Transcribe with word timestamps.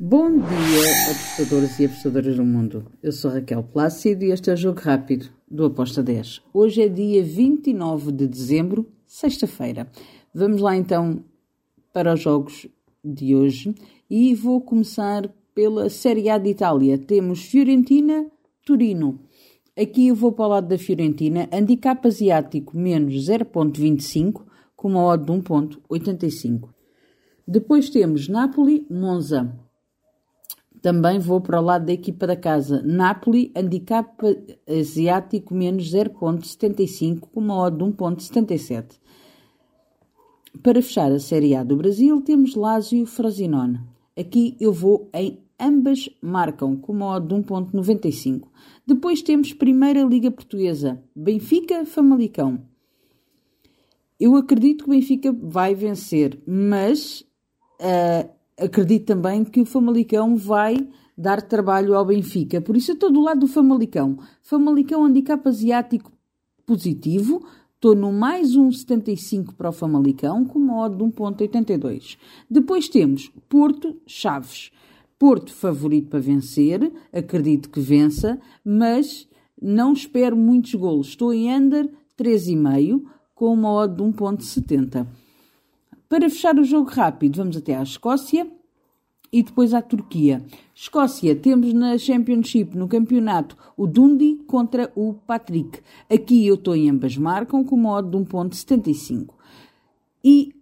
Bom 0.00 0.38
dia, 0.38 1.10
apostadores 1.10 1.80
e 1.80 1.86
apostadoras 1.86 2.36
do 2.36 2.44
mundo. 2.44 2.86
Eu 3.02 3.10
sou 3.10 3.32
Raquel 3.32 3.64
Plácido 3.64 4.22
e 4.22 4.30
este 4.30 4.48
é 4.48 4.52
o 4.52 4.56
Jogo 4.56 4.78
Rápido 4.78 5.26
do 5.50 5.64
Aposta 5.64 6.04
10. 6.04 6.40
Hoje 6.54 6.82
é 6.82 6.88
dia 6.88 7.20
29 7.20 8.12
de 8.12 8.28
dezembro, 8.28 8.86
sexta-feira. 9.04 9.90
Vamos 10.32 10.60
lá 10.60 10.76
então 10.76 11.24
para 11.92 12.14
os 12.14 12.20
jogos 12.20 12.68
de 13.04 13.34
hoje 13.34 13.74
e 14.08 14.36
vou 14.36 14.60
começar 14.60 15.28
pela 15.52 15.90
Série 15.90 16.30
A 16.30 16.38
de 16.38 16.50
Itália. 16.50 16.96
Temos 16.96 17.42
Fiorentina, 17.42 18.30
Turino. 18.64 19.18
Aqui 19.76 20.06
eu 20.06 20.14
vou 20.14 20.30
para 20.30 20.44
o 20.44 20.48
lado 20.48 20.68
da 20.68 20.78
Fiorentina, 20.78 21.48
handicap 21.50 22.06
asiático 22.06 22.76
menos 22.76 23.14
0.25 23.14 24.44
com 24.76 24.90
uma 24.90 25.04
odd 25.04 25.24
de 25.24 25.32
1.85. 25.32 26.68
Depois 27.48 27.90
temos 27.90 28.28
Napoli, 28.28 28.86
Monza. 28.88 29.66
Também 30.80 31.18
vou 31.18 31.40
para 31.40 31.60
o 31.60 31.64
lado 31.64 31.86
da 31.86 31.92
equipa 31.92 32.26
da 32.26 32.36
casa. 32.36 32.82
Napoli, 32.82 33.50
handicap 33.54 34.08
asiático 34.68 35.54
menos 35.54 35.92
0.75 35.92 37.20
com 37.20 37.40
uma 37.40 37.56
odd 37.56 37.78
de 37.78 37.84
1.77. 37.84 38.98
Para 40.62 40.82
fechar 40.82 41.10
a 41.12 41.18
Série 41.18 41.54
A 41.54 41.62
do 41.62 41.76
Brasil, 41.76 42.20
temos 42.22 42.54
Lazio 42.54 43.06
Frosinone. 43.06 43.80
Aqui 44.16 44.56
eu 44.60 44.72
vou 44.72 45.08
em 45.12 45.38
ambas 45.58 46.08
marcam 46.22 46.76
com 46.76 46.92
uma 46.92 47.16
odd 47.16 47.28
de 47.28 47.34
1.95. 47.34 48.48
Depois 48.86 49.22
temos 49.22 49.52
Primeira 49.52 50.02
Liga 50.02 50.30
Portuguesa, 50.30 51.02
Benfica 51.14 51.84
Famalicão. 51.84 52.62
Eu 54.18 54.34
acredito 54.34 54.84
que 54.84 54.90
o 54.90 54.94
Benfica 54.94 55.32
vai 55.32 55.74
vencer, 55.74 56.40
mas 56.46 57.20
uh, 57.80 58.28
acredito 58.58 59.06
também 59.06 59.44
que 59.44 59.60
o 59.60 59.64
Famalicão 59.64 60.36
vai 60.36 60.76
dar 61.16 61.42
trabalho 61.42 61.94
ao 61.94 62.04
Benfica. 62.04 62.60
Por 62.60 62.76
isso, 62.76 62.90
eu 62.90 62.94
estou 62.94 63.12
do 63.12 63.20
lado 63.20 63.40
do 63.40 63.46
Famalicão. 63.46 64.18
Famalicão 64.42 65.04
handicap 65.04 65.46
asiático 65.48 66.12
positivo. 66.66 67.44
Estou 67.74 67.94
no 67.94 68.12
mais 68.12 68.56
1,75 68.56 69.54
para 69.54 69.68
o 69.68 69.72
Famalicão, 69.72 70.44
com 70.44 70.58
uma 70.58 70.84
odd 70.84 70.96
de 70.96 71.04
1,82. 71.04 72.18
Depois 72.50 72.88
temos 72.88 73.30
Porto 73.48 73.96
Chaves. 74.06 74.70
Porto 75.18 75.52
favorito 75.52 76.10
para 76.10 76.20
vencer, 76.20 76.92
acredito 77.12 77.70
que 77.70 77.80
vença, 77.80 78.38
mas 78.64 79.28
não 79.60 79.92
espero 79.92 80.36
muitos 80.36 80.74
golos. 80.74 81.08
Estou 81.08 81.34
em 81.34 81.52
under 81.52 81.90
3,5 82.16 83.02
com 83.34 83.52
uma 83.52 83.72
odd 83.72 83.96
de 83.96 84.02
1.70. 84.02 85.06
Para 86.08 86.30
fechar 86.30 86.58
o 86.58 86.64
jogo 86.64 86.88
rápido, 86.88 87.36
vamos 87.36 87.56
até 87.58 87.76
à 87.76 87.82
Escócia 87.82 88.50
e 89.30 89.42
depois 89.42 89.74
à 89.74 89.82
Turquia. 89.82 90.42
Escócia, 90.74 91.36
temos 91.36 91.74
na 91.74 91.98
Championship, 91.98 92.74
no 92.74 92.88
campeonato, 92.88 93.58
o 93.76 93.86
Dundee 93.86 94.36
contra 94.46 94.90
o 94.96 95.12
Patrick. 95.12 95.80
Aqui 96.10 96.46
eu 96.46 96.54
estou 96.54 96.74
em 96.74 96.88
ambas 96.88 97.14
marcam 97.18 97.62
com 97.62 97.74
uma 97.74 97.98
odd 97.98 98.10
de 98.10 98.16
1.75. 98.16 99.34
E 100.24 100.54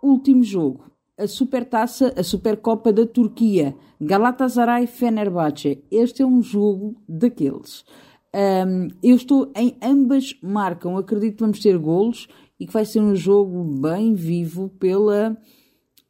último 0.00 0.44
jogo, 0.44 0.84
a 1.18 1.26
Supertaça, 1.26 2.14
a 2.16 2.22
Supercopa 2.22 2.92
da 2.92 3.04
Turquia, 3.04 3.74
Galatasaray 4.00 4.86
Fenerbahçe. 4.86 5.82
Este 5.90 6.22
é 6.22 6.26
um 6.26 6.40
jogo 6.40 6.94
daqueles. 7.08 7.84
Um, 8.32 8.88
eu 9.02 9.16
estou 9.16 9.50
em 9.56 9.76
ambas 9.82 10.36
marcam, 10.40 10.96
acredito 10.96 11.34
que 11.34 11.40
vamos 11.40 11.58
ter 11.58 11.76
golos 11.78 12.28
e 12.64 12.66
que 12.66 12.72
vai 12.72 12.86
ser 12.86 13.00
um 13.00 13.14
jogo 13.14 13.62
bem 13.62 14.14
vivo 14.14 14.70
pela 14.80 15.36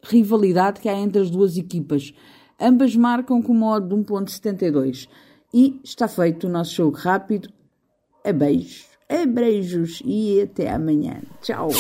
rivalidade 0.05 0.81
que 0.81 0.89
há 0.89 0.97
entre 0.97 1.21
as 1.21 1.29
duas 1.29 1.57
equipas. 1.57 2.15
Ambas 2.61 2.95
marcam 2.95 3.43
com 3.43 3.53
modo 3.53 3.89
de 3.89 4.13
1.72. 4.13 5.09
E 5.53 5.81
está 5.83 6.07
feito 6.07 6.47
o 6.47 6.51
nosso 6.51 6.73
jogo 6.73 6.97
rápido. 6.97 7.49
A 8.25 8.33
beijos, 8.33 8.87
a 9.09 9.27
beijos 9.27 10.01
e 10.05 10.43
até 10.43 10.71
amanhã. 10.71 11.21
Tchau! 11.43 11.71